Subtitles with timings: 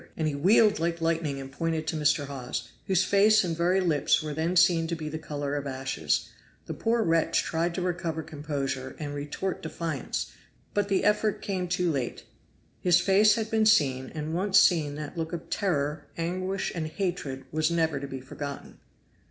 [0.17, 2.25] and he wheeled like lightning and pointed to Mr.
[2.25, 6.27] Hawes, whose face and very lips were then seen to be the color of ashes.
[6.65, 10.31] The poor wretch tried to recover composure, and retort defiance;
[10.73, 12.23] but the effort came too late.
[12.79, 17.45] His face had been seen, and once seen that look of terror, anguish and hatred
[17.51, 18.79] was never to be forgotten.